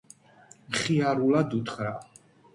[0.77, 1.95] მხიარულად უთხრა: